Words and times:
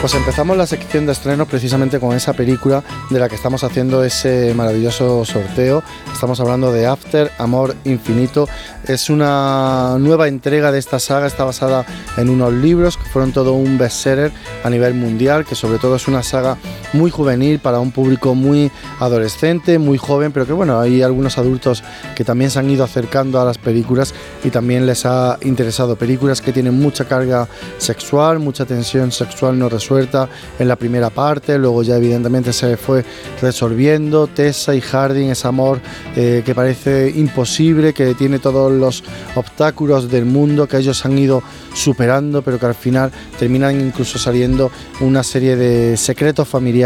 Pues 0.00 0.14
empezamos 0.14 0.56
la 0.56 0.66
sección 0.66 1.06
de 1.06 1.12
estrenos 1.12 1.48
precisamente 1.48 1.98
con 1.98 2.14
esa 2.14 2.32
película 2.32 2.84
de 3.10 3.18
la 3.18 3.28
que 3.28 3.34
estamos 3.34 3.64
haciendo 3.64 4.04
ese 4.04 4.54
maravilloso 4.54 5.24
sorteo. 5.24 5.82
Estamos 6.12 6.38
hablando 6.38 6.72
de 6.72 6.86
After, 6.86 7.32
Amor 7.36 7.74
Infinito. 7.82 8.48
Es 8.86 9.10
una 9.10 9.96
nueva 9.98 10.28
entrega 10.28 10.70
de 10.70 10.78
esta 10.78 11.00
saga, 11.00 11.26
está 11.26 11.42
basada 11.42 11.84
en 12.16 12.30
unos 12.30 12.52
libros 12.52 12.96
que 12.96 13.02
fueron 13.10 13.32
todo 13.32 13.54
un 13.54 13.76
bestseller 13.76 14.30
a 14.62 14.70
nivel 14.70 14.94
mundial, 14.94 15.44
que 15.44 15.56
sobre 15.56 15.78
todo 15.80 15.96
es 15.96 16.06
una 16.06 16.22
saga 16.22 16.56
muy 16.92 17.10
juvenil 17.10 17.58
para 17.58 17.80
un 17.80 17.90
público 17.90 18.34
muy 18.34 18.70
adolescente, 19.00 19.78
muy 19.78 19.98
joven, 19.98 20.32
pero 20.32 20.46
que 20.46 20.52
bueno, 20.52 20.78
hay 20.78 21.02
algunos 21.02 21.38
adultos 21.38 21.82
que 22.14 22.24
también 22.24 22.50
se 22.50 22.58
han 22.58 22.70
ido 22.70 22.84
acercando 22.84 23.40
a 23.40 23.44
las 23.44 23.58
películas 23.58 24.14
y 24.44 24.50
también 24.50 24.86
les 24.86 25.04
ha 25.06 25.38
interesado. 25.42 25.96
Películas 25.96 26.40
que 26.40 26.52
tienen 26.52 26.78
mucha 26.78 27.04
carga 27.04 27.48
sexual, 27.78 28.38
mucha 28.38 28.64
tensión 28.64 29.12
sexual 29.12 29.58
no 29.58 29.68
resuelta 29.68 29.88
suelta 29.88 30.28
en 30.58 30.68
la 30.68 30.76
primera 30.76 31.08
parte, 31.08 31.58
luego 31.58 31.82
ya 31.82 31.96
evidentemente 31.96 32.52
se 32.52 32.76
fue 32.76 33.04
resolviendo. 33.40 34.26
Tessa 34.26 34.74
y 34.74 34.80
Harding, 34.80 35.30
ese 35.30 35.48
amor 35.48 35.80
eh, 36.14 36.42
que 36.44 36.54
parece 36.54 37.10
imposible, 37.16 37.94
que 37.94 38.14
tiene 38.14 38.38
todos 38.38 38.70
los 38.70 39.02
obstáculos 39.34 40.10
del 40.10 40.26
mundo 40.26 40.68
que 40.68 40.76
ellos 40.76 41.04
han 41.06 41.18
ido 41.18 41.42
superando, 41.74 42.42
pero 42.42 42.58
que 42.58 42.66
al 42.66 42.74
final 42.74 43.10
terminan 43.38 43.80
incluso 43.80 44.18
saliendo 44.18 44.70
una 45.00 45.22
serie 45.22 45.56
de 45.56 45.96
secretos 45.96 46.46
familiares 46.46 46.77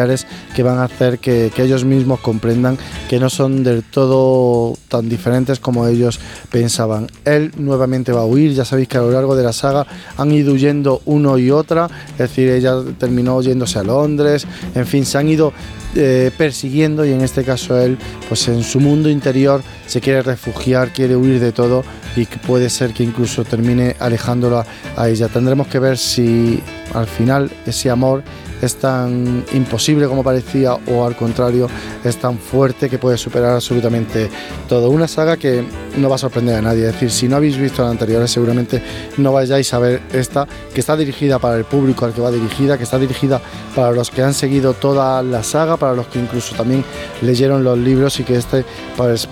que 0.55 0.63
van 0.63 0.79
a 0.79 0.85
hacer 0.85 1.19
que, 1.19 1.51
ellos 1.63 1.85
mismos 1.85 2.19
comprendan 2.21 2.77
que 3.09 3.21
no 3.21 3.31
son 3.31 3.63
del 3.63 3.85
todo 3.85 4.77
tan 4.89 5.09
diferentes 5.09 5.61
como 5.61 5.87
ellos 5.87 6.19
pensaban. 6.51 7.09
Él 7.25 7.53
nuevamente 7.57 8.11
va 8.11 8.23
a 8.23 8.27
huir, 8.27 8.53
ya 8.53 8.65
sabéis 8.65 8.89
que 8.89 8.99
a 8.99 9.03
lo 9.03 9.13
largo 9.13 9.37
de 9.37 9.45
la 9.45 9.53
saga 9.53 9.87
han 10.17 10.33
ido 10.33 10.55
huyendo 10.55 11.03
uno 11.05 11.39
y 11.39 11.51
otra, 11.51 11.89
es 12.13 12.19
decir, 12.19 12.49
ella 12.49 12.75
terminó 12.99 13.41
yéndose 13.43 13.79
a 13.79 13.85
Londres, 13.85 14.47
en 14.75 14.87
fin, 14.87 15.05
se 15.05 15.19
han 15.19 15.29
ido 15.29 15.53
eh, 15.95 16.31
persiguiendo 16.37 17.05
y 17.05 17.13
en 17.13 17.21
este 17.21 17.45
caso 17.45 17.79
él, 17.79 17.99
pues 18.29 18.49
en 18.49 18.65
su 18.65 18.81
mundo 18.81 19.09
interior 19.09 19.63
se 19.93 20.01
quiere 20.01 20.23
refugiar, 20.23 20.91
quiere 20.91 21.15
huir 21.15 21.39
de 21.39 21.53
todo 21.53 21.85
y 22.17 22.25
puede 22.25 22.71
ser 22.71 22.95
que 22.95 23.03
incluso 23.03 23.45
termine 23.45 23.95
alejándola 23.99 24.65
a 24.97 25.07
ella. 25.11 25.29
Tendremos 25.29 25.67
que 25.67 25.79
ver 25.79 25.99
si 25.99 26.63
al 26.95 27.07
final 27.07 27.51
ese 27.67 27.91
amor 27.91 28.23
es 28.63 28.77
tan 28.77 29.45
imposible 29.53 30.07
como 30.07 30.23
parecía 30.23 30.75
o 30.75 31.05
al 31.05 31.17
contrario 31.17 31.69
es 32.05 32.17
tan 32.17 32.39
fuerte 32.39 32.89
que 32.89 32.97
puede 32.99 33.19
superar 33.19 33.55
absolutamente 33.55 34.31
todo. 34.69 34.89
Una 34.91 35.09
saga 35.09 35.37
que 35.37 35.65
no 35.97 36.09
va 36.09 36.15
a 36.15 36.19
sorprender 36.19 36.57
a 36.57 36.63
nadie, 36.63 36.87
es 36.87 36.93
decir, 36.93 37.11
si 37.11 37.29
no 37.29 37.37
habéis 37.37 37.59
visto 37.59 37.83
las 37.83 37.91
anteriores 37.91 38.31
seguramente 38.31 38.81
no 39.19 39.33
vayáis 39.33 39.75
a 39.75 39.79
ver 39.79 40.01
esta 40.13 40.47
que 40.73 40.81
está 40.81 40.97
dirigida 40.97 41.39
para 41.39 41.57
el 41.57 41.65
público 41.65 42.05
al 42.05 42.13
que 42.13 42.21
va 42.21 42.31
dirigida, 42.31 42.79
que 42.79 42.85
está 42.85 42.99
dirigida 42.99 43.41
para 43.75 43.91
los 43.91 44.11
que 44.11 44.23
han 44.23 44.33
seguido 44.33 44.75
toda 44.75 45.23
la 45.23 45.43
saga, 45.43 45.77
para 45.77 45.95
los 45.95 46.07
que 46.07 46.21
incluso 46.21 46.55
también 46.55 46.85
leyeron 47.21 47.65
los 47.65 47.77
libros 47.77 48.21
y 48.21 48.25
que 48.25 48.37
este 48.37 48.65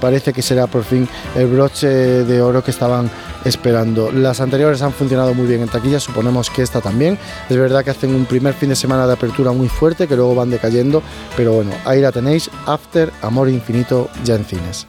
parece 0.00 0.32
que 0.32 0.42
será 0.50 0.66
por 0.66 0.82
fin 0.82 1.08
el 1.36 1.46
broche 1.46 1.86
de 1.86 2.42
oro 2.42 2.64
que 2.64 2.72
estaban 2.72 3.08
esperando. 3.44 4.10
Las 4.10 4.40
anteriores 4.40 4.82
han 4.82 4.92
funcionado 4.92 5.32
muy 5.32 5.46
bien 5.46 5.62
en 5.62 5.68
taquilla, 5.68 6.00
suponemos 6.00 6.50
que 6.50 6.62
esta 6.62 6.80
también. 6.80 7.16
Es 7.48 7.56
verdad 7.56 7.84
que 7.84 7.90
hacen 7.90 8.12
un 8.16 8.24
primer 8.24 8.52
fin 8.54 8.70
de 8.70 8.74
semana 8.74 9.06
de 9.06 9.12
apertura 9.12 9.52
muy 9.52 9.68
fuerte, 9.68 10.08
que 10.08 10.16
luego 10.16 10.34
van 10.34 10.50
decayendo, 10.50 11.04
pero 11.36 11.52
bueno, 11.52 11.70
ahí 11.84 12.00
la 12.00 12.10
tenéis, 12.10 12.50
After 12.66 13.12
Amor 13.22 13.48
Infinito 13.48 14.10
ya 14.24 14.34
en 14.34 14.44
cines. 14.44 14.88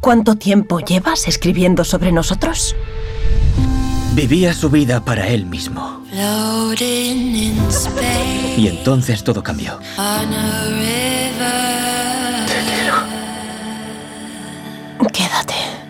¿Cuánto 0.00 0.36
tiempo 0.36 0.80
llevas 0.80 1.28
escribiendo 1.28 1.84
sobre 1.84 2.10
nosotros? 2.10 2.74
Vivía 4.14 4.54
su 4.54 4.70
vida 4.70 5.04
para 5.04 5.28
él 5.28 5.44
mismo. 5.44 6.02
Y 8.56 8.66
entonces 8.66 9.22
todo 9.22 9.42
cambió. 9.42 9.78
Quédate. 15.12 15.80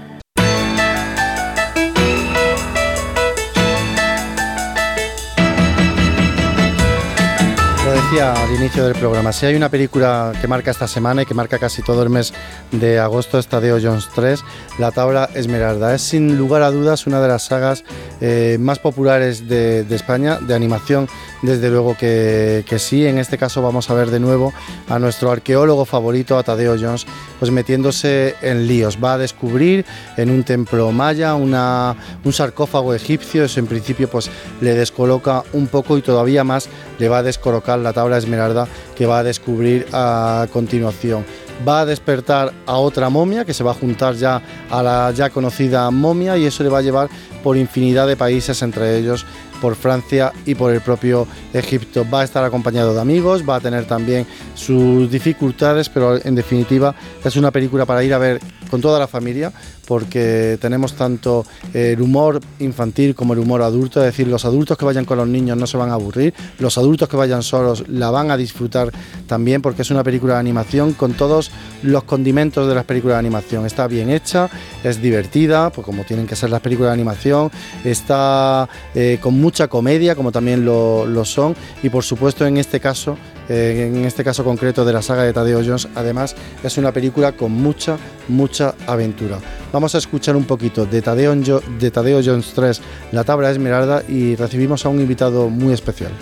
al 8.18 8.52
inicio 8.52 8.84
del 8.84 8.96
programa, 8.96 9.32
si 9.32 9.46
hay 9.46 9.54
una 9.54 9.68
película 9.68 10.32
que 10.40 10.48
marca 10.48 10.72
esta 10.72 10.88
semana 10.88 11.22
y 11.22 11.26
que 11.26 11.32
marca 11.32 11.58
casi 11.58 11.80
todo 11.80 12.02
el 12.02 12.10
mes 12.10 12.34
de 12.72 12.98
agosto, 12.98 13.38
está 13.38 13.60
de 13.60 13.70
Jones 13.70 14.08
3, 14.14 14.42
La 14.78 14.90
Tabla 14.90 15.30
Esmeralda. 15.34 15.94
Es 15.94 16.02
sin 16.02 16.36
lugar 16.36 16.62
a 16.62 16.72
dudas 16.72 17.06
una 17.06 17.20
de 17.20 17.28
las 17.28 17.44
sagas 17.44 17.84
eh, 18.20 18.58
más 18.60 18.80
populares 18.80 19.48
de, 19.48 19.86
España, 19.90 20.38
de 20.40 20.54
animación, 20.54 21.08
desde 21.42 21.70
luego 21.70 21.96
que, 21.96 22.64
sí. 22.78 23.06
En 23.06 23.18
este 23.18 23.38
caso 23.38 23.62
vamos 23.62 23.90
a 23.90 23.94
ver 23.94 24.10
de 24.10 24.20
nuevo 24.20 24.52
a 24.88 24.98
nuestro 24.98 25.30
arqueólogo 25.30 25.84
favorito, 25.84 26.38
a 26.38 26.42
Tadeo 26.42 26.76
Jones, 26.78 27.06
pues 27.38 27.50
metiéndose 27.50 28.34
en 28.42 28.66
líos. 28.66 28.98
Va 29.02 29.14
a 29.14 29.18
descubrir 29.18 29.84
en 30.16 30.30
un 30.30 30.44
templo 30.44 30.92
maya 30.92 31.34
una, 31.34 31.96
un 32.24 32.32
sarcófago 32.32 32.94
egipcio, 32.94 33.44
eso 33.44 33.60
en 33.60 33.66
principio 33.66 34.08
pues 34.08 34.30
le 34.60 34.74
descoloca 34.74 35.44
un 35.52 35.66
poco 35.68 35.98
y 35.98 36.02
todavía 36.02 36.44
más 36.44 36.68
le 36.98 37.08
va 37.08 37.18
a 37.18 37.22
descolocar 37.22 37.78
la 37.78 37.92
tabla 37.92 38.18
esmeralda 38.18 38.66
que 38.96 39.06
va 39.06 39.20
a 39.20 39.22
descubrir 39.24 39.86
a 39.92 40.46
continuación. 40.52 41.24
Va 41.66 41.80
a 41.80 41.86
despertar 41.86 42.52
a 42.66 42.76
otra 42.76 43.10
momia 43.10 43.44
que 43.44 43.52
se 43.52 43.62
va 43.62 43.72
a 43.72 43.74
juntar 43.74 44.14
ya 44.14 44.40
a 44.70 44.82
la 44.82 45.12
ya 45.12 45.30
conocida 45.30 45.90
momia 45.90 46.36
y 46.36 46.46
eso 46.46 46.62
le 46.62 46.70
va 46.70 46.78
a 46.78 46.82
llevar 46.82 47.08
por 47.42 47.56
infinidad 47.56 48.06
de 48.06 48.16
países, 48.16 48.62
entre 48.62 48.96
ellos 48.98 49.26
por 49.60 49.76
Francia 49.76 50.32
y 50.46 50.54
por 50.54 50.72
el 50.72 50.80
propio 50.80 51.26
Egipto. 51.52 52.06
Va 52.12 52.22
a 52.22 52.24
estar 52.24 52.42
acompañado 52.44 52.94
de 52.94 53.00
amigos, 53.00 53.48
va 53.48 53.56
a 53.56 53.60
tener 53.60 53.84
también 53.84 54.26
sus 54.54 55.10
dificultades, 55.10 55.88
pero 55.88 56.16
en 56.24 56.34
definitiva 56.34 56.94
es 57.22 57.36
una 57.36 57.50
película 57.50 57.84
para 57.84 58.02
ir 58.02 58.14
a 58.14 58.18
ver 58.18 58.40
con 58.70 58.80
toda 58.80 58.98
la 58.98 59.06
familia, 59.06 59.52
porque 59.86 60.58
tenemos 60.60 60.94
tanto 60.94 61.44
el 61.74 62.00
humor 62.00 62.40
infantil 62.60 63.14
como 63.14 63.32
el 63.32 63.40
humor 63.40 63.62
adulto, 63.62 64.00
es 64.00 64.06
decir, 64.06 64.28
los 64.28 64.44
adultos 64.44 64.78
que 64.78 64.84
vayan 64.84 65.04
con 65.04 65.18
los 65.18 65.28
niños 65.28 65.56
no 65.56 65.66
se 65.66 65.76
van 65.76 65.90
a 65.90 65.94
aburrir, 65.94 66.32
los 66.58 66.78
adultos 66.78 67.08
que 67.08 67.16
vayan 67.16 67.42
solos 67.42 67.84
la 67.88 68.10
van 68.10 68.30
a 68.30 68.36
disfrutar 68.36 68.92
también, 69.26 69.62
porque 69.62 69.82
es 69.82 69.90
una 69.90 70.04
película 70.04 70.34
de 70.34 70.40
animación 70.40 70.92
con 70.92 71.14
todos 71.14 71.50
los 71.82 72.04
condimentos 72.04 72.68
de 72.68 72.74
las 72.74 72.84
películas 72.84 73.16
de 73.16 73.20
animación. 73.20 73.66
Está 73.66 73.86
bien 73.86 74.10
hecha, 74.10 74.48
es 74.84 75.02
divertida, 75.02 75.70
pues 75.70 75.84
como 75.84 76.04
tienen 76.04 76.26
que 76.26 76.36
ser 76.36 76.50
las 76.50 76.60
películas 76.60 76.90
de 76.90 76.94
animación, 76.94 77.50
está 77.84 78.68
eh, 78.94 79.18
con 79.20 79.40
mucha 79.40 79.68
comedia, 79.68 80.14
como 80.14 80.32
también 80.32 80.64
lo 80.64 81.24
son, 81.24 81.54
y 81.82 81.88
por 81.88 82.04
supuesto 82.04 82.46
en 82.46 82.56
este 82.56 82.80
caso 82.80 83.16
eh, 83.52 83.90
en 83.92 84.04
este 84.04 84.22
caso 84.22 84.44
concreto 84.44 84.84
de 84.84 84.92
la 84.92 85.02
saga 85.02 85.24
de 85.24 85.32
Tadeo 85.32 85.60
Jones, 85.64 85.88
además 85.96 86.36
es 86.62 86.78
una 86.78 86.92
película 86.92 87.32
con 87.32 87.50
mucha, 87.50 87.98
mucha 88.28 88.76
aventura. 88.86 89.38
Vamos 89.72 89.92
a 89.96 89.98
escuchar 89.98 90.36
un 90.36 90.44
poquito 90.44 90.86
de 90.86 91.02
Tadeo, 91.02 91.34
de 91.34 91.90
Tadeo 91.90 92.20
Jones 92.24 92.52
3, 92.54 92.80
La 93.10 93.24
Tabla 93.24 93.50
Esmeralda, 93.50 94.04
y 94.08 94.36
recibimos 94.36 94.86
a 94.86 94.88
un 94.88 95.00
invitado 95.00 95.50
muy 95.50 95.72
especial. 95.72 96.12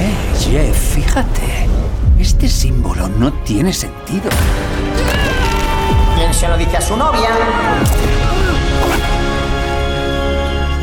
Eh, 0.00 0.38
Jeff, 0.40 0.94
fíjate, 0.94 1.68
este 2.18 2.48
símbolo 2.48 3.08
no 3.08 3.32
tiene 3.44 3.72
sentido. 3.72 4.30
¿Quién 6.16 6.34
se 6.34 6.48
lo 6.48 6.58
dice 6.58 6.76
a 6.76 6.80
su 6.80 6.96
novia? 6.96 7.28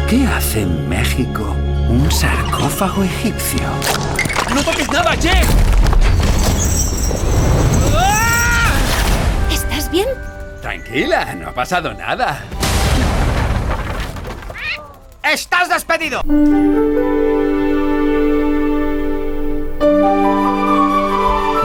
¿Qué 0.09 0.25
hace 0.25 0.61
en 0.61 0.87
México 0.87 1.53
un 1.89 2.09
sarcófago 2.09 3.03
egipcio? 3.03 3.59
¡No 4.55 4.63
toques 4.63 4.89
nada, 4.89 5.11
Jeff! 5.17 5.45
¿Estás 9.51 9.91
bien? 9.91 10.07
Tranquila, 10.61 11.35
no 11.35 11.49
ha 11.49 11.53
pasado 11.53 11.93
nada. 11.93 12.41
¡Estás 15.23 15.67
despedido! 15.67 16.21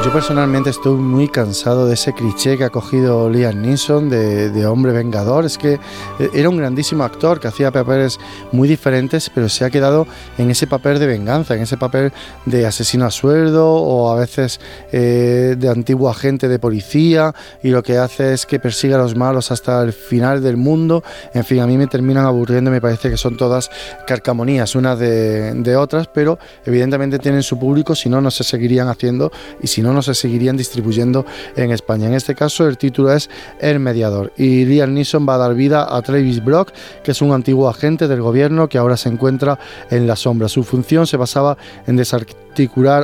Yo 0.04 0.12
personalmente 0.12 0.68
estoy 0.68 0.96
muy 0.96 1.28
cansado 1.28 1.86
de 1.86 1.94
ese 1.94 2.12
cliché 2.12 2.58
que 2.58 2.64
ha 2.64 2.70
cogido 2.70 3.30
Liam 3.30 3.62
Neeson 3.62 4.10
de, 4.10 4.66
hombre 4.66 4.90
vengador. 4.90 5.44
Es 5.44 5.56
que 5.56 5.74
eh, 6.18 6.30
era 6.34 6.48
un 6.48 6.56
grandísimo 6.56 7.04
actor 7.04 7.38
que 7.38 7.46
hacía 7.46 7.70
papeles 7.70 8.18
muy 8.50 8.66
diferentes, 8.66 9.30
pero 9.32 9.48
se 9.48 9.64
ha 9.64 9.70
quedado 9.70 10.08
en 10.38 10.50
ese 10.50 10.66
papel 10.66 10.98
de 10.98 11.06
venganza, 11.06 11.54
en 11.54 11.62
ese 11.62 11.76
papel 11.76 12.12
de 12.46 12.66
asesino 12.66 13.06
a 13.06 13.12
sueldo 13.12 13.64
o 13.64 14.10
a 14.10 14.16
veces 14.16 14.58
eh, 14.90 15.54
de 15.56 15.68
antiguo 15.68 16.10
agente 16.10 16.48
de 16.48 16.58
policía 16.58 17.32
y 17.62 17.68
lo 17.68 17.84
que 17.84 17.96
hace 17.96 18.32
es 18.32 18.44
que 18.44 18.58
persiga 18.58 18.96
a 18.96 18.98
los 18.98 19.14
malos 19.14 19.52
hasta 19.52 19.80
el 19.84 19.92
final 19.92 20.42
del 20.42 20.56
mundo. 20.56 21.04
En 21.32 21.44
fin, 21.44 21.60
a 21.60 21.66
mí 21.68 21.78
me 21.78 21.86
terminan 21.86 22.26
aburriendo, 22.26 22.72
me 22.72 22.80
parece 22.80 23.08
que 23.08 23.16
son 23.16 23.36
todas 23.36 23.70
carcamonías 24.04 24.74
unas 24.74 24.98
de, 24.98 25.54
de 25.54 25.76
otras, 25.76 26.08
pero 26.08 26.40
evidentemente 26.66 27.20
tienen 27.20 27.44
su 27.44 27.56
público, 27.56 27.94
si 27.94 28.08
no, 28.08 28.20
no 28.20 28.32
se 28.32 28.42
seguirían 28.42 28.88
haciendo 28.88 29.30
y 29.62 29.68
si 29.68 29.80
no, 29.80 29.91
no 29.92 30.02
se 30.02 30.14
seguirían 30.14 30.56
distribuyendo 30.56 31.24
en 31.56 31.70
España. 31.70 32.06
En 32.06 32.14
este 32.14 32.34
caso 32.34 32.66
el 32.66 32.78
título 32.78 33.12
es 33.12 33.30
El 33.60 33.80
Mediador 33.80 34.32
y 34.36 34.64
Liam 34.64 34.94
Neeson 34.94 35.28
va 35.28 35.34
a 35.34 35.38
dar 35.38 35.54
vida 35.54 35.94
a 35.94 36.02
Travis 36.02 36.44
Brock, 36.44 36.72
que 37.02 37.10
es 37.12 37.22
un 37.22 37.32
antiguo 37.32 37.68
agente 37.68 38.08
del 38.08 38.20
gobierno 38.20 38.68
que 38.68 38.78
ahora 38.78 38.96
se 38.96 39.08
encuentra 39.08 39.58
en 39.90 40.06
la 40.06 40.16
sombra. 40.16 40.48
Su 40.48 40.64
función 40.64 41.06
se 41.06 41.16
basaba 41.16 41.56
en 41.86 41.96
desarticular 41.96 42.42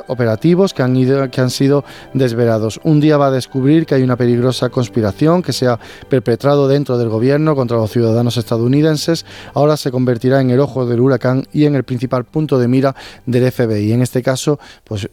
operativos 0.06 0.74
que 0.74 0.82
han, 0.82 0.96
ido, 0.96 1.30
que 1.30 1.40
han 1.40 1.50
sido 1.50 1.84
desvelados. 2.14 2.80
Un 2.84 3.00
día 3.00 3.16
va 3.16 3.26
a 3.26 3.30
descubrir 3.30 3.86
que 3.86 3.94
hay 3.94 4.02
una 4.02 4.16
peligrosa 4.16 4.68
conspiración 4.68 5.42
que 5.42 5.52
se 5.52 5.66
ha 5.66 5.78
perpetrado 6.08 6.68
dentro 6.68 6.98
del 6.98 7.08
gobierno 7.08 7.54
contra 7.54 7.76
los 7.76 7.90
ciudadanos 7.90 8.36
estadounidenses. 8.36 9.24
Ahora 9.54 9.76
se 9.76 9.90
convertirá 9.90 10.40
en 10.40 10.50
el 10.50 10.60
ojo 10.60 10.86
del 10.86 11.00
huracán 11.00 11.44
y 11.52 11.64
en 11.64 11.74
el 11.74 11.84
principal 11.84 12.24
punto 12.24 12.58
de 12.58 12.68
mira 12.68 12.94
del 13.26 13.50
FBI. 13.50 13.92
En 13.92 14.02
este 14.02 14.22
caso, 14.22 14.58
pues 14.84 15.08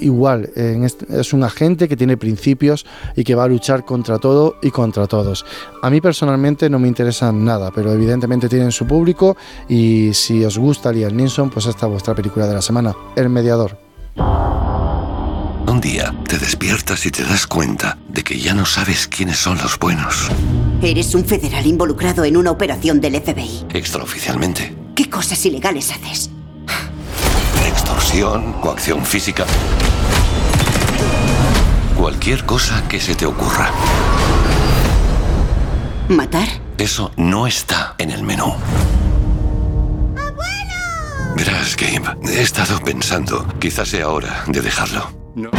igual, 0.00 0.50
es 0.54 1.32
un 1.32 1.44
agente 1.44 1.88
que 1.88 1.96
tiene 1.96 2.16
principios 2.16 2.86
y 3.16 3.24
que 3.24 3.34
va 3.34 3.44
a 3.44 3.48
luchar 3.48 3.84
contra 3.84 4.18
todo 4.18 4.56
y 4.62 4.70
contra 4.70 5.06
todos. 5.06 5.44
A 5.82 5.90
mí 5.90 6.00
personalmente 6.00 6.68
no 6.68 6.78
me 6.78 6.88
interesa 6.88 7.32
nada, 7.32 7.70
pero 7.74 7.92
evidentemente 7.92 8.48
tienen 8.48 8.72
su 8.72 8.86
público 8.86 9.36
y 9.68 10.12
si 10.14 10.44
os 10.44 10.58
gusta 10.58 10.92
Liam 10.92 11.14
Neeson, 11.14 11.50
pues 11.50 11.66
esta 11.66 11.86
es 11.86 11.92
vuestra 11.92 12.14
película 12.14 12.46
de 12.46 12.54
la 12.54 12.62
semana, 12.62 12.94
El 13.16 13.28
Mediador. 13.30 13.79
Un 14.16 15.80
día 15.80 16.14
te 16.28 16.38
despiertas 16.38 17.06
y 17.06 17.10
te 17.10 17.24
das 17.24 17.46
cuenta 17.46 17.96
de 18.08 18.22
que 18.22 18.38
ya 18.38 18.54
no 18.54 18.66
sabes 18.66 19.06
quiénes 19.06 19.38
son 19.38 19.58
los 19.58 19.78
buenos. 19.78 20.30
Eres 20.82 21.14
un 21.14 21.24
federal 21.24 21.66
involucrado 21.66 22.24
en 22.24 22.36
una 22.36 22.50
operación 22.50 23.00
del 23.00 23.20
FBI. 23.20 23.66
Extraoficialmente. 23.72 24.74
¿Qué 24.94 25.08
cosas 25.08 25.44
ilegales 25.46 25.90
haces? 25.90 26.30
Extorsión, 27.66 28.54
coacción 28.54 29.04
física. 29.04 29.46
Cualquier 31.96 32.44
cosa 32.44 32.82
que 32.88 32.98
se 32.98 33.14
te 33.14 33.26
ocurra. 33.26 33.70
¿Matar? 36.08 36.48
Eso 36.78 37.12
no 37.16 37.46
está 37.46 37.94
en 37.98 38.10
el 38.10 38.22
menú. 38.22 38.54
Gabe, 41.76 42.16
he 42.32 42.42
estado 42.42 42.80
pensando, 42.80 43.46
quizás 43.58 43.88
sea 43.88 44.08
hora 44.08 44.44
de 44.46 44.60
dejarlo. 44.60 45.10
No. 45.34 45.50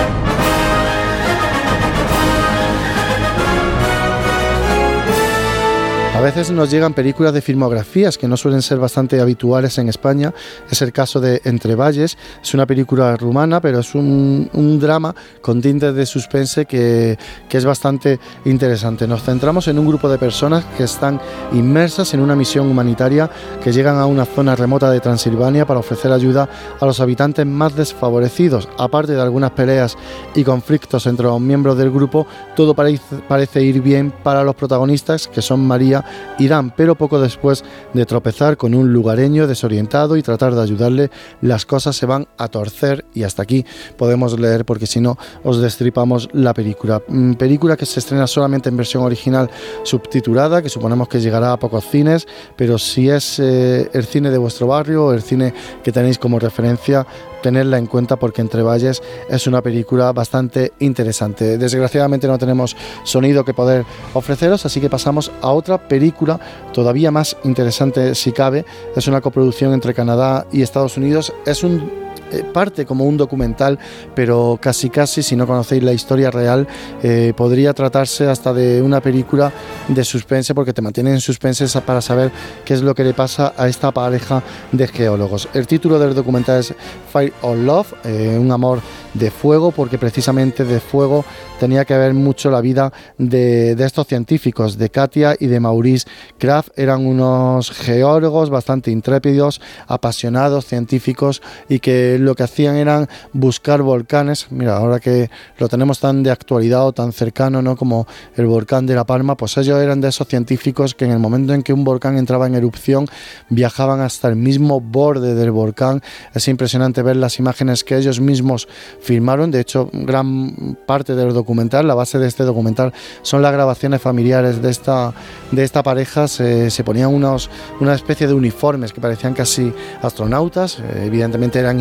A 6.21 6.25
veces 6.25 6.51
nos 6.51 6.69
llegan 6.69 6.94
películas 6.94 7.33
de 7.33 7.41
filmografías 7.41 8.15
que 8.15 8.27
no 8.27 8.38
suelen 8.38 8.62
ser 8.62 8.77
bastante 8.77 9.19
habituales 9.19 9.79
en 9.79 9.89
España. 9.89 10.31
Es 10.69 10.83
el 10.83 10.94
caso 10.94 11.19
de 11.19 11.41
Entre 11.45 11.73
Valles. 11.73 12.15
Es 12.44 12.53
una 12.53 12.68
película 12.68 13.18
rumana, 13.18 13.59
pero 13.59 13.79
es 13.79 13.95
un, 13.95 14.47
drama 14.79 15.15
con 15.41 15.63
tintes 15.63 15.95
de 15.95 16.06
suspense 16.06 16.68
que, 16.68 17.18
que, 17.50 17.57
es 17.57 17.65
bastante 17.65 18.19
interesante. 18.45 19.07
Nos 19.07 19.23
centramos 19.23 19.68
en 19.68 19.79
un 19.79 19.88
grupo 19.88 20.07
de 20.09 20.19
personas 20.19 20.63
que 20.77 20.83
están 20.83 21.19
inmersas 21.53 22.13
en 22.13 22.19
una 22.19 22.35
misión 22.35 22.69
humanitaria 22.69 23.27
que 23.63 23.73
llegan 23.73 23.97
a 23.97 24.06
una 24.06 24.25
zona 24.25 24.56
remota 24.56 24.91
de 24.91 25.00
Transilvania 25.00 25.65
para 25.65 25.79
ofrecer 25.79 26.12
ayuda 26.12 26.47
a 26.79 26.85
los 26.85 27.00
habitantes 27.00 27.47
más 27.47 27.75
desfavorecidos. 27.75 28.69
Aparte 28.77 29.13
de 29.13 29.21
algunas 29.21 29.51
peleas 29.51 29.97
y 30.35 30.44
conflictos 30.44 31.07
entre 31.07 31.25
los 31.25 31.41
miembros 31.41 31.79
del 31.79 31.89
grupo, 31.89 32.27
todo 32.56 32.75
parece, 32.75 33.18
parece 33.27 33.63
ir 33.63 33.81
bien 33.81 34.13
para 34.23 34.44
los 34.44 34.53
protagonistas, 34.53 35.27
que 35.27 35.41
son 35.41 35.65
María 35.65 36.06
Irán, 36.40 36.74
pero 36.75 36.96
poco 36.96 37.19
después 37.19 37.63
de 37.94 38.06
tropezar 38.06 38.58
con 38.58 38.74
un 38.74 38.92
lugareño 38.94 39.48
desorientado 39.48 40.18
y 40.18 40.24
tratar 40.24 40.56
de 40.56 40.62
ayudarle, 40.62 41.12
las 41.42 41.66
cosas 41.66 41.96
se 41.96 42.06
van 42.06 42.28
a 42.38 42.48
torcer 42.48 43.06
y 43.13 43.24
hasta 43.24 43.44
aquí 43.44 43.66
podemos 43.98 44.40
leer 44.40 44.66
porque 44.66 44.88
si 44.88 45.00
no 45.00 45.18
os 45.44 45.62
destripamos 45.62 46.30
la 46.34 46.54
película. 46.54 47.02
Mm, 47.08 47.34
película 47.34 47.78
que 47.78 47.86
se 47.86 48.00
estrena 48.00 48.28
solamente 48.28 48.69
en 48.69 48.78
versión 48.78 49.04
original 49.04 49.50
subtitulada, 49.84 50.62
que 50.62 50.69
suponemos 50.69 51.08
que 51.08 51.19
llegará 51.19 51.54
a 51.54 51.58
pocos 51.58 51.86
cines, 51.86 52.28
pero 52.56 52.78
si 52.78 53.10
es 53.10 53.40
eh, 53.40 53.90
el 53.94 54.06
cine 54.06 54.31
de 54.31 54.38
vuestro 54.38 54.68
barrio 54.68 55.14
el 55.14 55.22
cine 55.22 55.54
que 55.84 55.92
tenéis 55.92 56.18
como 56.18 56.40
referencia, 56.40 57.06
tenerla 57.42 57.78
en 57.78 57.88
cuenta 57.88 58.18
porque 58.18 58.42
Entre 58.42 58.62
Valles 58.62 59.02
es 59.30 59.48
una 59.48 59.62
película 59.62 60.12
bastante 60.12 60.74
interesante. 60.80 61.58
Desgraciadamente 61.58 62.28
no 62.28 62.38
tenemos 62.38 62.76
sonido 63.04 63.44
que 63.44 63.54
poder 63.54 63.86
ofreceros, 64.14 64.66
así 64.66 64.80
que 64.80 64.90
pasamos 64.90 65.32
a 65.42 65.52
otra 65.52 65.88
película 65.88 66.40
todavía 66.74 67.12
más 67.12 67.38
interesante 67.44 68.16
si 68.16 68.32
cabe. 68.32 68.66
Es 68.96 69.08
una 69.08 69.22
coproducción 69.22 69.74
entre 69.74 69.94
Canadá 69.94 70.46
y 70.52 70.62
Estados 70.62 70.98
Unidos. 70.98 71.34
Es 71.46 71.64
un 71.64 71.92
eh, 72.31 72.44
parte 72.54 72.86
como 72.86 73.06
un 73.06 73.18
documental, 73.18 73.78
pero 74.16 74.57
casi 74.62 74.89
casi, 74.89 75.24
si 75.24 75.36
no 75.36 75.48
conocéis 75.48 75.83
la 75.83 75.94
historia 75.94 76.31
real, 76.31 76.68
eh, 77.04 77.33
podría 77.36 77.74
tratarse 77.74 78.28
hasta 78.30 78.54
de 78.54 78.81
una 78.81 79.01
película 79.01 79.51
de 79.88 80.04
suspense, 80.04 80.54
porque 80.54 80.74
te 80.74 80.81
mantiene 80.81 81.12
en 81.12 81.22
suspense 81.22 81.66
para 81.81 82.01
saber 82.01 82.31
qué 82.66 82.74
es 82.74 82.81
lo 82.81 82.95
que 82.95 83.04
le 83.04 83.13
pasa 83.13 83.54
a 83.57 83.68
esta 83.68 83.92
pareja 83.92 84.44
de 84.72 84.88
geólogos. 84.88 85.48
El 85.54 85.68
título 85.68 86.00
del 86.00 86.13
documental 86.13 86.60
es 86.60 86.74
Fire 87.12 87.33
of 87.42 87.57
Love, 87.57 87.94
eh, 88.04 88.38
un 88.39 88.51
amor 88.51 88.81
de 89.13 89.30
fuego, 89.31 89.72
porque 89.72 89.98
precisamente 89.98 90.63
de 90.63 90.80
fuego 90.80 91.25
tenía 91.60 91.86
que 91.86 91.98
ver 91.98 92.13
mucho 92.13 92.50
la 92.50 92.62
vida 92.62 92.92
de, 93.18 93.74
estos 93.74 94.07
científicos, 94.07 94.78
de 94.78 94.89
Katia 94.89 95.36
y 95.39 95.48
de 95.48 95.60
Maurice 95.60 96.07
Kraft. 96.38 96.69
Eran 96.75 97.06
unos 97.06 97.72
geólogos 97.72 98.50
bastante 98.50 98.89
intrépidos, 98.89 99.62
apasionados, 99.88 100.66
científicos 100.66 101.42
y 101.69 101.80
que 101.80 102.18
lo 102.21 102.35
que 102.35 102.44
hacían 102.44 102.75
eran 102.75 103.07
buscar 103.33 103.81
volcanes. 103.81 104.47
Mira, 104.50 104.77
ahora 104.77 105.00
que 105.00 105.29
lo 105.57 105.68
tenemos 105.68 106.00
tan 106.00 106.23
de 106.23 106.31
actualidad 106.31 106.85
o 106.85 106.94
tan 106.94 107.12
cercano 107.13 107.62
¿no? 107.62 107.75
como 107.75 108.07
el 108.35 108.45
volcán 108.45 108.85
de 108.85 108.95
La 108.95 109.06
Palma, 109.06 109.35
pues 109.35 109.57
ellos 109.57 109.79
eran 109.81 110.01
de 110.01 110.09
esos 110.09 110.27
científicos 110.27 110.95
que 110.95 111.06
en 111.06 111.12
el 111.12 111.19
momento 111.19 111.53
en 111.53 111.63
que 111.63 111.73
un 111.73 111.83
volcán 111.83 112.18
entraba 112.18 112.47
en 112.47 112.56
erupción 112.56 113.07
viajaban 113.50 114.01
hasta 114.01 114.27
el 114.27 114.35
mismo 114.35 114.81
borde 114.81 115.35
del 115.35 115.51
volcán. 115.51 116.01
Es 116.33 116.47
impresionante 116.47 117.01
ver 117.01 117.15
las 117.15 117.39
imágenes 117.39 117.83
que 117.83 117.97
ellos 117.97 118.19
mismos 118.19 118.68
filmaron. 119.01 119.51
De 119.51 119.59
hecho, 119.59 119.89
gran 119.91 120.77
parte 120.85 121.15
del 121.15 121.33
documental, 121.33 121.88
la 121.88 121.95
base 121.95 122.19
de 122.19 122.27
este 122.27 122.44
documental, 122.44 122.94
son 123.21 123.41
las 123.41 123.51
grabaciones 123.51 124.01
familiares 124.01 124.62
de 124.62 124.69
esta, 124.69 125.13
de 125.51 125.63
esta 125.63 125.83
pareja. 125.83 126.27
Se, 126.27 126.83
ponían 126.83 127.13
unos, 127.13 127.50
una 127.79 127.94
especie 127.94 128.27
de 128.27 128.33
uniformes 128.33 128.94
que 128.94 129.01
parecían 129.01 129.33
casi 129.33 129.71
astronautas. 130.01 130.79
Eh, 130.79 131.03
evidentemente 131.06 131.59
eran 131.59 131.79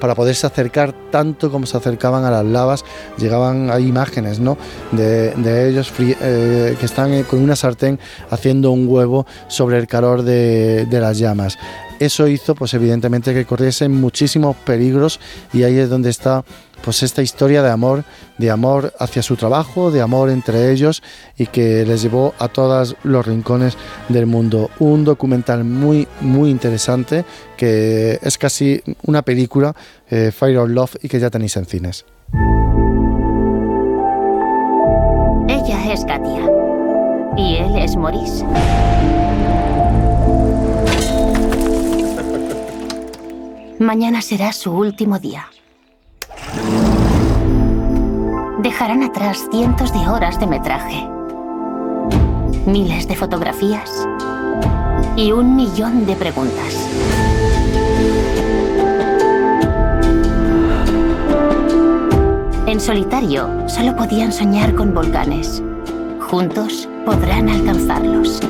para 0.00 0.14
poderse 0.14 0.46
acercar 0.46 0.94
tanto 1.10 1.50
como 1.50 1.66
se 1.66 1.76
acercaban 1.76 2.24
a 2.24 2.30
las 2.30 2.44
lavas. 2.44 2.84
Llegaban 3.18 3.70
a 3.70 3.80
imágenes 3.80 4.40
¿no? 4.40 4.58
de, 4.92 5.68
ellos 5.68 5.92
eh, 5.98 6.76
que 6.78 6.86
están 6.86 7.22
con 7.24 7.40
una 7.40 7.56
sartén 7.56 7.98
haciendo 8.30 8.70
un 8.70 8.86
huevo 8.88 9.26
sobre 9.48 9.78
el 9.78 9.86
calor 9.86 10.22
de, 10.22 10.86
de 10.86 11.00
las 11.00 11.18
llamas. 11.18 11.58
Eso 11.98 12.28
hizo, 12.28 12.54
pues 12.54 12.74
evidentemente, 12.74 13.34
que 13.34 13.44
corriesen 13.44 13.92
muchísimos 13.92 14.56
peligros 14.56 15.18
y 15.52 15.64
ahí 15.64 15.78
es 15.78 15.90
donde 15.90 16.10
está, 16.10 16.44
pues 16.82 17.02
esta 17.02 17.22
historia 17.22 17.62
de 17.62 17.70
amor, 17.70 18.04
de 18.38 18.50
amor 18.50 18.94
hacia 18.98 19.22
su 19.22 19.36
trabajo, 19.36 19.90
de 19.90 20.00
amor 20.00 20.30
entre 20.30 20.70
ellos 20.70 21.02
y 21.36 21.46
que 21.46 21.84
les 21.84 22.02
llevó 22.02 22.34
a 22.38 22.48
todos 22.48 22.96
los 23.02 23.26
rincones 23.26 23.76
del 24.08 24.26
mundo. 24.26 24.70
Un 24.78 25.04
documental 25.04 25.64
muy, 25.64 26.08
muy 26.20 26.50
interesante 26.50 27.24
que 27.56 28.18
es 28.22 28.38
casi 28.38 28.82
una 29.02 29.22
película, 29.22 29.74
eh, 30.10 30.32
Fire 30.32 30.58
of 30.58 30.70
Love, 30.70 30.96
y 31.02 31.08
que 31.08 31.20
ya 31.20 31.30
tenéis 31.30 31.56
en 31.56 31.66
cines. 31.66 32.04
Ella 35.48 35.92
es 35.92 36.04
Katia 36.04 36.48
y 37.36 37.56
él 37.56 37.78
es 37.78 37.96
Maurice. 37.96 38.44
Mañana 43.78 44.22
será 44.22 44.52
su 44.52 44.72
último 44.72 45.20
día. 45.20 45.46
Dejarán 48.58 49.04
atrás 49.04 49.46
cientos 49.52 49.92
de 49.92 50.08
horas 50.08 50.40
de 50.40 50.48
metraje, 50.48 51.08
miles 52.66 53.06
de 53.06 53.14
fotografías 53.14 53.88
y 55.14 55.30
un 55.30 55.54
millón 55.54 56.06
de 56.06 56.16
preguntas. 56.16 56.88
En 62.66 62.80
solitario, 62.80 63.68
solo 63.68 63.94
podían 63.94 64.32
soñar 64.32 64.74
con 64.74 64.92
volcanes. 64.92 65.62
Juntos 66.20 66.88
podrán 67.06 67.48
alcanzarlos. 67.48 68.40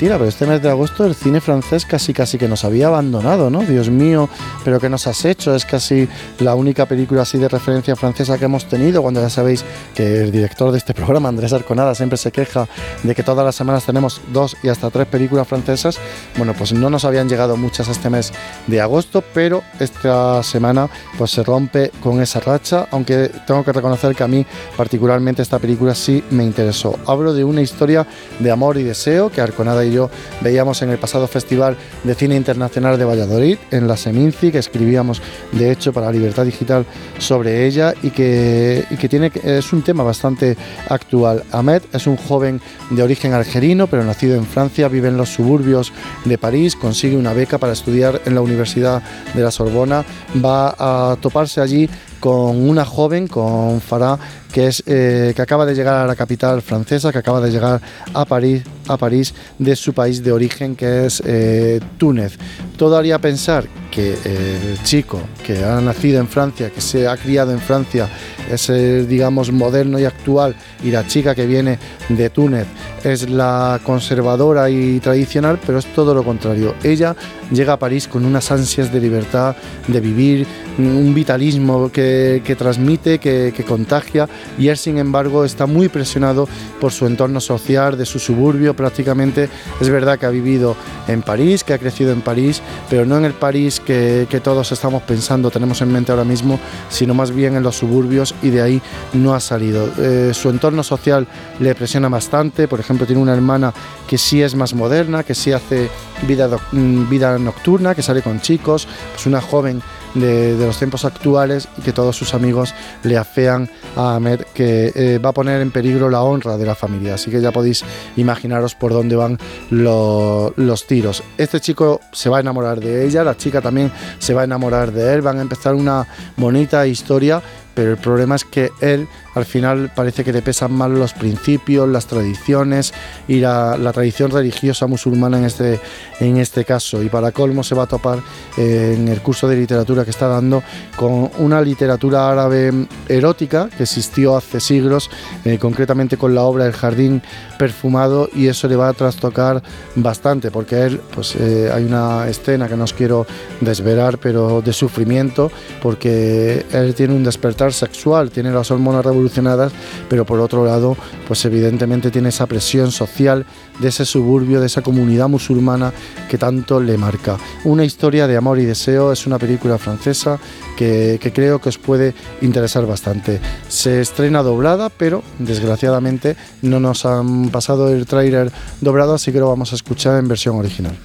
Mentira, 0.00 0.16
pero 0.16 0.30
este 0.30 0.46
mes 0.46 0.62
de 0.62 0.70
agosto 0.70 1.04
el 1.04 1.14
cine 1.14 1.42
francés 1.42 1.84
casi 1.84 2.14
casi 2.14 2.38
que 2.38 2.48
nos 2.48 2.64
había 2.64 2.86
abandonado, 2.86 3.50
¿no? 3.50 3.60
Dios 3.60 3.90
mío, 3.90 4.30
pero 4.64 4.80
¿qué 4.80 4.88
nos 4.88 5.06
has 5.06 5.26
hecho? 5.26 5.54
Es 5.54 5.66
casi 5.66 6.08
la 6.38 6.54
única 6.54 6.86
película 6.86 7.20
así 7.20 7.36
de 7.36 7.48
referencia 7.48 7.94
francesa 7.96 8.38
que 8.38 8.46
hemos 8.46 8.64
tenido, 8.64 9.02
cuando 9.02 9.20
ya 9.20 9.28
sabéis 9.28 9.62
que 9.94 10.22
el 10.22 10.32
director 10.32 10.72
de 10.72 10.78
este 10.78 10.94
programa, 11.00 11.28
Andrés 11.28 11.52
Arconada, 11.52 11.94
siempre 11.94 12.16
se 12.16 12.32
queja 12.32 12.66
de 13.02 13.14
que 13.14 13.22
todas 13.22 13.44
las 13.44 13.54
semanas 13.54 13.84
tenemos 13.84 14.22
dos 14.32 14.56
y 14.62 14.68
hasta 14.68 14.88
tres 14.88 15.06
películas 15.06 15.46
francesas. 15.46 15.98
Bueno, 16.38 16.54
pues 16.56 16.72
no 16.72 16.88
nos 16.88 17.04
habían 17.04 17.28
llegado 17.28 17.58
muchas 17.58 17.88
este 17.88 18.08
mes 18.08 18.32
de 18.68 18.80
agosto, 18.80 19.22
pero 19.34 19.62
esta 19.80 20.42
semana 20.42 20.88
pues 21.18 21.32
se 21.32 21.42
rompe 21.42 21.90
con 22.02 22.22
esa 22.22 22.40
racha, 22.40 22.88
aunque 22.90 23.30
tengo 23.46 23.62
que 23.62 23.72
reconocer 23.74 24.16
que 24.16 24.22
a 24.22 24.28
mí 24.28 24.46
particularmente 24.78 25.42
esta 25.42 25.58
película 25.58 25.94
sí 25.94 26.24
me 26.30 26.42
interesó. 26.42 26.98
Hablo 27.06 27.34
de 27.34 27.44
una 27.44 27.60
historia 27.60 28.06
de 28.38 28.50
amor 28.50 28.78
y 28.78 28.82
deseo 28.82 29.28
que 29.28 29.42
Arconada 29.42 29.84
y 29.84 29.89
yo 29.92 30.10
veíamos 30.40 30.82
en 30.82 30.90
el 30.90 30.98
pasado 30.98 31.26
Festival 31.26 31.76
de 32.04 32.14
Cine 32.14 32.36
Internacional 32.36 32.98
de 32.98 33.04
Valladolid, 33.04 33.58
en 33.70 33.88
la 33.88 33.96
Seminci, 33.96 34.50
que 34.50 34.58
escribíamos 34.58 35.22
de 35.52 35.70
hecho 35.70 35.92
para 35.92 36.12
Libertad 36.12 36.44
Digital 36.44 36.86
sobre 37.18 37.66
ella 37.66 37.94
y 38.02 38.10
que, 38.10 38.84
y 38.90 38.96
que 38.96 39.08
tiene, 39.08 39.30
es 39.42 39.72
un 39.72 39.82
tema 39.82 40.02
bastante 40.02 40.56
actual. 40.88 41.44
Ahmed 41.52 41.82
es 41.92 42.06
un 42.06 42.16
joven 42.16 42.60
de 42.90 43.02
origen 43.02 43.32
algerino, 43.32 43.86
pero 43.86 44.04
nacido 44.04 44.36
en 44.36 44.46
Francia, 44.46 44.88
vive 44.88 45.08
en 45.08 45.16
los 45.16 45.30
suburbios 45.30 45.92
de 46.24 46.38
París, 46.38 46.76
consigue 46.76 47.16
una 47.16 47.32
beca 47.32 47.58
para 47.58 47.72
estudiar 47.72 48.20
en 48.24 48.34
la 48.34 48.40
Universidad 48.40 49.02
de 49.34 49.42
la 49.42 49.50
Sorbona, 49.50 50.04
va 50.44 50.74
a 50.78 51.16
toparse 51.16 51.60
allí 51.60 51.88
con 52.20 52.68
una 52.68 52.84
joven, 52.84 53.26
con 53.26 53.80
Farah, 53.80 54.18
que, 54.52 54.66
es, 54.66 54.82
eh, 54.86 55.32
que 55.34 55.42
acaba 55.42 55.64
de 55.64 55.74
llegar 55.74 55.94
a 55.94 56.06
la 56.06 56.14
capital 56.14 56.60
francesa, 56.62 57.10
que 57.10 57.18
acaba 57.18 57.40
de 57.40 57.50
llegar 57.50 57.80
a 58.12 58.24
París, 58.26 58.62
a 58.92 58.96
París 58.96 59.34
de 59.58 59.76
su 59.76 59.92
país 59.92 60.22
de 60.22 60.32
origen, 60.32 60.76
que 60.76 61.06
es 61.06 61.22
eh, 61.24 61.80
Túnez. 61.98 62.36
Todo 62.76 62.96
haría 62.96 63.18
pensar 63.18 63.66
que 64.00 64.70
el 64.72 64.82
chico 64.82 65.20
que 65.44 65.62
ha 65.64 65.80
nacido 65.80 66.20
en 66.20 66.28
Francia, 66.28 66.70
que 66.70 66.80
se 66.80 67.06
ha 67.06 67.16
criado 67.16 67.52
en 67.52 67.60
Francia, 67.60 68.08
es 68.50 68.68
digamos, 69.08 69.52
moderno 69.52 69.98
y 69.98 70.04
actual, 70.04 70.54
y 70.82 70.90
la 70.90 71.06
chica 71.06 71.34
que 71.34 71.46
viene 71.46 71.78
de 72.08 72.30
Túnez 72.30 72.66
es 73.04 73.28
la 73.28 73.80
conservadora 73.82 74.70
y 74.70 75.00
tradicional, 75.00 75.58
pero 75.64 75.78
es 75.78 75.86
todo 75.86 76.14
lo 76.14 76.22
contrario. 76.22 76.74
Ella 76.82 77.14
llega 77.50 77.74
a 77.74 77.78
París 77.78 78.08
con 78.08 78.24
unas 78.24 78.50
ansias 78.50 78.92
de 78.92 79.00
libertad, 79.00 79.56
de 79.86 80.00
vivir, 80.00 80.46
un 80.78 81.12
vitalismo 81.12 81.90
que, 81.92 82.42
que 82.44 82.56
transmite, 82.56 83.18
que, 83.18 83.52
que, 83.54 83.64
contagia, 83.64 84.28
y 84.58 84.68
él, 84.68 84.76
sin 84.76 84.98
embargo, 84.98 85.44
está 85.44 85.66
muy 85.66 85.88
presionado 85.88 86.48
por 86.80 86.92
su 86.92 87.06
entorno 87.06 87.40
social, 87.40 87.98
de 87.98 88.06
su 88.06 88.18
suburbio 88.18 88.74
prácticamente. 88.74 89.48
Es 89.80 89.88
verdad 89.88 90.18
que 90.18 90.26
ha 90.26 90.30
vivido 90.30 90.76
en 91.08 91.22
París, 91.22 91.64
que 91.64 91.74
ha 91.74 91.78
crecido 91.78 92.12
en 92.12 92.22
París, 92.22 92.62
pero 92.88 93.04
no 93.04 93.18
en 93.18 93.24
el 93.24 93.34
París 93.34 93.80
que, 93.80 93.89
que 94.28 94.40
todos 94.40 94.72
estamos 94.72 95.02
pensando, 95.02 95.50
tenemos 95.50 95.80
en 95.82 95.92
mente 95.92 96.12
ahora 96.12 96.24
mismo, 96.24 96.58
sino 96.88 97.14
más 97.14 97.32
bien 97.32 97.56
en 97.56 97.62
los 97.62 97.76
suburbios, 97.76 98.34
y 98.42 98.50
de 98.50 98.62
ahí 98.62 98.82
no 99.12 99.34
ha 99.34 99.40
salido. 99.40 99.88
Eh, 99.98 100.32
su 100.34 100.48
entorno 100.48 100.82
social 100.82 101.26
le 101.58 101.74
presiona 101.74 102.08
bastante, 102.08 102.68
por 102.68 102.80
ejemplo, 102.80 103.06
tiene 103.06 103.22
una 103.22 103.34
hermana 103.34 103.72
que 104.06 104.18
sí 104.18 104.42
es 104.42 104.54
más 104.54 104.74
moderna, 104.74 105.22
que 105.24 105.34
sí 105.34 105.52
hace 105.52 105.88
vida, 106.26 106.48
vida 106.72 107.38
nocturna, 107.38 107.94
que 107.94 108.02
sale 108.02 108.22
con 108.22 108.40
chicos, 108.40 108.86
pues 109.12 109.26
una 109.26 109.40
joven 109.40 109.82
de, 110.14 110.56
los 110.58 110.78
tiempos 110.78 111.04
actuales 111.04 111.68
y 111.78 111.82
que 111.82 111.92
todos 111.92 112.16
sus 112.16 112.34
amigos 112.34 112.74
le 113.02 113.16
afean 113.16 113.68
a 113.96 114.16
Ahmed 114.16 114.42
que 114.54 114.92
eh, 114.94 115.18
va 115.18 115.30
a 115.30 115.32
poner 115.32 115.60
en 115.60 115.70
peligro 115.70 116.10
la 116.10 116.22
honra 116.22 116.56
de 116.56 116.66
la 116.66 116.74
familia. 116.74 117.14
Así 117.14 117.30
que 117.30 117.40
ya 117.40 117.52
podéis 117.52 117.84
imaginaros 118.16 118.74
por 118.74 118.92
dónde 118.92 119.16
van 119.16 119.38
lo, 119.70 120.52
los 120.56 120.86
tiros. 120.86 121.22
Este 121.38 121.60
chico 121.60 122.00
se 122.12 122.28
va 122.28 122.38
a 122.38 122.40
enamorar 122.40 122.80
de 122.80 123.06
ella, 123.06 123.24
la 123.24 123.36
chica 123.36 123.60
también 123.60 123.90
se 124.18 124.34
va 124.34 124.42
a 124.42 124.44
enamorar 124.44 124.92
de 124.92 125.14
él, 125.14 125.22
van 125.22 125.38
a 125.38 125.42
empezar 125.42 125.74
una 125.74 126.06
bonita 126.36 126.86
historia 126.86 127.42
pero 127.74 127.92
el 127.92 127.96
problema 127.96 128.34
es 128.34 128.44
que 128.44 128.70
él 128.80 129.08
al 129.34 129.44
final 129.44 129.92
parece 129.94 130.24
que 130.24 130.32
le 130.32 130.42
pesan 130.42 130.72
mal 130.72 130.94
los 130.94 131.12
principios, 131.12 131.88
las 131.88 132.06
tradiciones 132.06 132.92
y 133.28 133.40
la, 133.40 133.76
la 133.76 133.92
tradición 133.92 134.30
religiosa 134.30 134.86
musulmana 134.86 135.38
en 135.38 135.44
este, 135.44 135.80
en 136.20 136.36
este 136.38 136.64
caso. 136.64 137.02
Y 137.02 137.08
para 137.08 137.32
colmo 137.32 137.62
se 137.62 137.74
va 137.74 137.84
a 137.84 137.86
topar 137.86 138.18
eh, 138.56 138.94
en 138.96 139.08
el 139.08 139.20
curso 139.20 139.48
de 139.48 139.56
literatura 139.56 140.04
que 140.04 140.10
está 140.10 140.28
dando 140.28 140.62
con 140.96 141.30
una 141.38 141.60
literatura 141.60 142.30
árabe 142.30 142.72
erótica 143.08 143.68
que 143.76 143.84
existió 143.84 144.36
hace 144.36 144.60
siglos, 144.60 145.10
eh, 145.44 145.58
concretamente 145.58 146.16
con 146.16 146.34
la 146.34 146.42
obra 146.42 146.66
El 146.66 146.72
jardín 146.72 147.22
perfumado 147.58 148.28
y 148.34 148.48
eso 148.48 148.68
le 148.68 148.76
va 148.76 148.88
a 148.88 148.92
trastocar 148.92 149.62
bastante 149.94 150.50
porque 150.50 150.82
él, 150.82 151.00
pues 151.14 151.36
eh, 151.36 151.70
hay 151.72 151.84
una 151.84 152.28
escena 152.28 152.68
que 152.68 152.76
no 152.76 152.84
os 152.84 152.92
quiero 152.92 153.26
desvelar, 153.60 154.18
pero 154.18 154.62
de 154.62 154.72
sufrimiento 154.72 155.50
porque 155.82 156.64
él 156.72 156.94
tiene 156.94 157.14
un 157.14 157.24
despertar 157.24 157.72
sexual, 157.72 158.30
tiene 158.30 158.50
las 158.50 158.70
hormonas 158.70 159.04
revolucionadas, 159.20 159.72
pero 160.08 160.24
por 160.24 160.40
otro 160.40 160.64
lado, 160.64 160.96
pues 161.26 161.44
evidentemente 161.44 162.10
tiene 162.10 162.30
esa 162.30 162.46
presión 162.46 162.90
social 162.90 163.44
de 163.78 163.88
ese 163.88 164.04
suburbio, 164.04 164.60
de 164.60 164.66
esa 164.66 164.82
comunidad 164.82 165.28
musulmana 165.28 165.92
que 166.28 166.38
tanto 166.38 166.80
le 166.80 166.96
marca. 166.96 167.36
Una 167.64 167.84
historia 167.84 168.26
de 168.26 168.36
amor 168.36 168.58
y 168.58 168.64
deseo, 168.64 169.12
es 169.12 169.26
una 169.26 169.38
película 169.38 169.78
francesa 169.78 170.38
que, 170.76 171.18
que 171.20 171.32
creo 171.32 171.60
que 171.60 171.68
os 171.68 171.78
puede 171.78 172.14
interesar 172.40 172.86
bastante. 172.86 173.40
Se 173.68 174.00
estrena 174.00 174.42
doblada, 174.42 174.88
pero 174.88 175.22
desgraciadamente 175.38 176.36
no 176.62 176.80
nos 176.80 177.04
han 177.04 177.50
pasado 177.50 177.88
el 177.92 178.06
tráiler 178.06 178.50
doblado, 178.80 179.14
así 179.14 179.32
que 179.32 179.38
lo 179.38 179.48
vamos 179.48 179.72
a 179.72 179.76
escuchar 179.76 180.18
en 180.18 180.28
versión 180.28 180.56
original. 180.56 180.96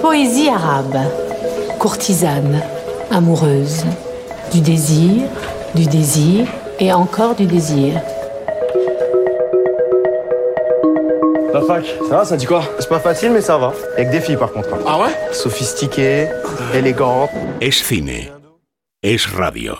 Poésie 0.00 0.50
arabe, 0.50 1.10
courtisane, 1.78 2.62
amoureuse, 3.10 3.86
du 4.54 4.60
désir, 4.60 5.22
du 5.74 5.84
désir 5.86 6.46
et 6.78 6.92
encore 6.92 7.34
du 7.34 7.44
désir. 7.44 8.00
La 11.52 11.60
fac, 11.62 11.84
ça 12.08 12.18
va, 12.18 12.24
ça 12.24 12.36
dit 12.36 12.46
quoi? 12.46 12.62
C'est 12.78 12.88
pas 12.88 13.00
facile, 13.00 13.32
mais 13.32 13.40
ça 13.40 13.58
va. 13.58 13.72
Avec 13.94 14.10
des 14.10 14.20
filles, 14.20 14.36
par 14.36 14.52
contre. 14.52 14.68
Ah 14.86 15.00
ouais? 15.00 15.10
Sophistiquées, 15.32 16.28
élégantes. 16.72 17.30
Es 17.60 17.72
cine. 17.72 18.30
Es 19.02 19.26
radio. 19.36 19.72